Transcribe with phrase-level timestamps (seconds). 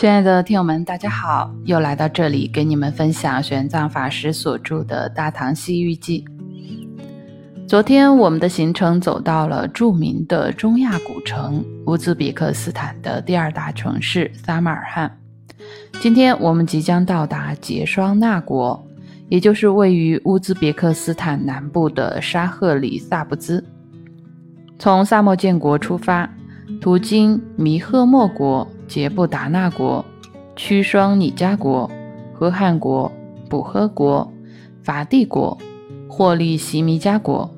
[0.00, 6.24] 亲爱的听友们，大家好，又来到这里给你们分享玄奘法师所著的《大唐西域记》。
[7.68, 15.18] 昨天我们的行程走到了著名的中亚古城乌兹别克斯坦的第二大城市撒马尔罕。
[16.00, 18.82] 今天我们即将到达杰双那国，
[19.28, 23.62] 也就是位于乌兹别克斯坦南部的沙赫里萨布兹。
[24.78, 26.26] 从萨莫建国出发，
[26.80, 28.66] 途经弥赫莫国。
[28.90, 30.04] 杰布达纳国、
[30.56, 31.88] 屈双尼加国、
[32.34, 33.10] 和汉国、
[33.48, 34.28] 卜呵国、
[34.82, 35.56] 法蒂国、
[36.08, 37.48] 霍利席弥加国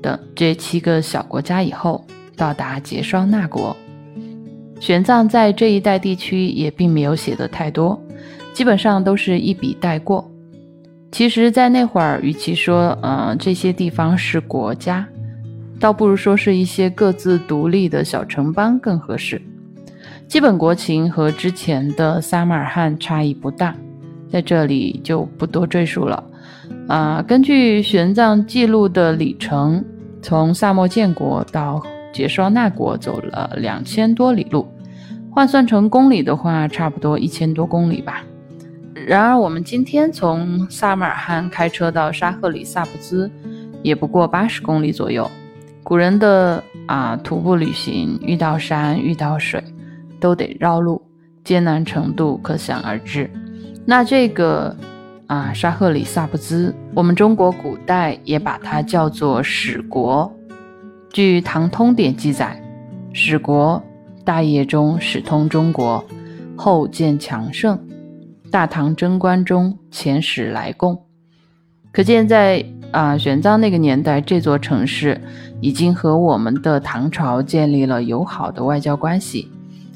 [0.00, 2.02] 等这七个小国家以后，
[2.34, 3.76] 到达杰双那国。
[4.80, 8.02] 玄奘在这一带地区也并没有写的太多，
[8.54, 10.26] 基本上都是一笔带过。
[11.12, 15.06] 其实，在那会儿，与其说嗯这些地方是国家，
[15.78, 19.42] 倒不如说是一些各自独立的小城邦更合适。
[20.30, 23.74] 基本国情和之前的撒马尔罕差异不大，
[24.30, 26.22] 在这里就不多赘述了。
[26.86, 29.84] 啊，根据玄奘记录的里程，
[30.22, 34.68] 从萨摩建国到结霜那国走了两千多里路，
[35.32, 38.24] 换算成公里的话，差不多一千多公里吧。
[38.94, 43.28] 然而，我们今天从萨马尔罕开车到沙赫里萨布兹，
[43.82, 45.28] 也不过八十公里左右。
[45.82, 49.60] 古人的啊徒步旅行，遇到山，遇到水。
[50.20, 51.02] 都得绕路，
[51.42, 53.28] 艰难程度可想而知。
[53.84, 54.76] 那这个
[55.26, 60.32] 啊，沙赫里萨布兹，我们中国古代也把它叫做史国。
[61.12, 62.62] 据《唐通典》记载，
[63.12, 63.82] 史国
[64.24, 66.04] 大业中始通中国，
[66.54, 67.76] 后渐强盛。
[68.50, 71.04] 大唐贞观中遣使来贡，
[71.92, 75.20] 可见在啊玄奘那个年代，这座城市
[75.60, 79.48] 已经和我们的唐朝建立了友好的外交关系。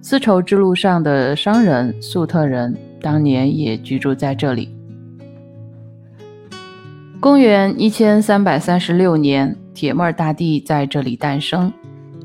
[0.00, 4.74] 丝绸之路上的商人粟特人当年也居住在这里。
[7.20, 11.72] 公元一千三百三十六年，铁木尔大帝在这里诞生，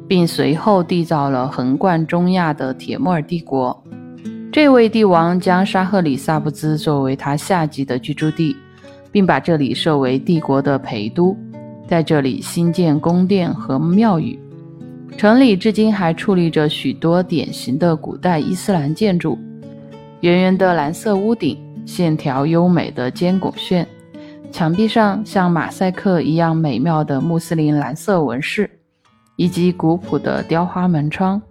[0.08, 3.84] 并随后缔造了横贯中亚的铁木尔帝国。
[4.52, 8.56] 这位帝王将沙赫里萨布兹作为他下级的居住地，
[9.12, 11.36] 并把这里设为帝国的陪都，
[11.88, 14.40] 在这里新建宫殿和庙宇。
[15.18, 19.40] 城里至今还矗立着许多典型的古代伊斯兰建筑，
[20.20, 23.88] 圆圆的蓝色屋顶，线条优美的尖拱券，
[24.52, 28.70] 墙壁上像马赛克一样美妙的穆斯林蓝色纹饰，
[29.38, 31.42] 以及古朴的雕花门窗，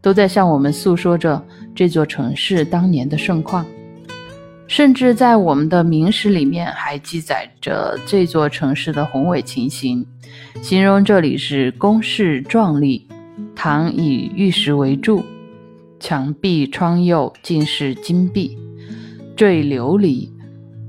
[0.00, 1.40] 都在向我们诉说着
[1.76, 3.64] 这座城市当年的盛况。
[4.72, 10.06] 甚至在我们的明史里面还记载着这座城市的宏伟情形，
[10.62, 13.06] 形容这里是宫室壮丽，
[13.54, 15.22] 堂以玉石为柱，
[16.00, 18.56] 墙壁窗釉尽是金碧，
[19.36, 20.30] 缀琉璃。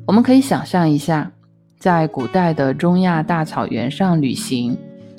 [0.07, 1.33] 我们可以想象一下，
[1.77, 4.77] 在古代的中亚大草原上旅行，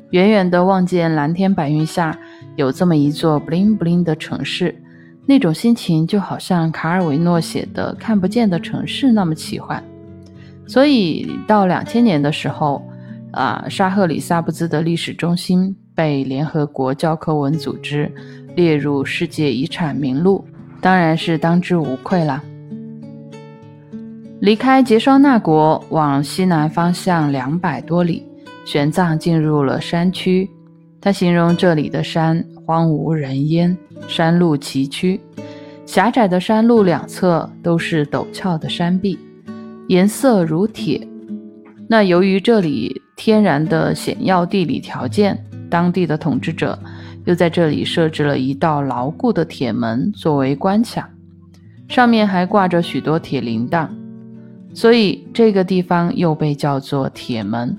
[0.09, 2.19] 远远的望见蓝天白云下
[2.57, 4.75] 有这么一座 bling bling 的城市。
[5.27, 9.83] 那种心情就好像卡尔维诺写的《看不见的城市》那么奇幻，
[10.67, 12.87] 所以到两千年的时候，
[13.33, 18.13] 啊，沙赫里萨布兹的历史中心被联合国教科文组织
[18.55, 20.45] 列入世界遗产名录，
[20.81, 22.43] 当然是当之无愧了。
[24.41, 28.27] 离开杰双那国往西南方向两百多里，
[28.67, 30.51] 玄奘进入了山区。
[31.01, 33.77] 他形容这里的山荒无人烟，
[34.09, 35.21] 山路崎岖，
[35.85, 39.19] 狭窄的山路两侧都是陡峭的山壁，
[39.89, 41.07] 颜色如铁。
[41.89, 46.79] 那由于这里天然的险要地理条件，当地的统治者
[47.27, 51.11] 又在这里设置了一道牢固的铁门作为关卡，
[51.89, 53.89] 上面还挂着许多铁铃铛，
[54.73, 57.77] 所以这个地方又被叫做铁门。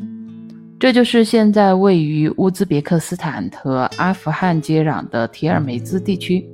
[0.86, 6.48] 这就是现在位于乌兹别克斯坦和阿富汗接壤的铁尔梅兹地区。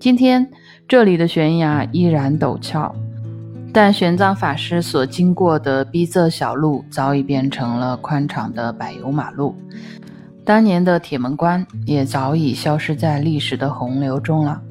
[0.00, 0.50] 今天
[0.88, 2.90] 这里的悬崖依然陡峭，
[3.70, 9.54] 但玄奘法师所经过的逼仄小路早已变成了宽敞的柏油马路。
[10.46, 14.62] 当年的铁门关也早已消失在历史的洪流中了。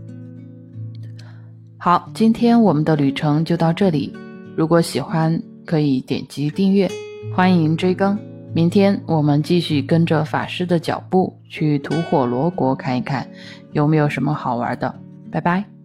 [1.77, 4.11] 好，今天我们的旅程就到这里。
[4.55, 6.89] 如果喜欢，可以点击订阅，
[7.35, 8.17] 欢迎追更。
[8.57, 13.29] 明天我们继续跟着法师的脚步去吐火罗国看一看，
[13.71, 14.95] 有没有什么好玩的。
[15.31, 15.76] 拜拜。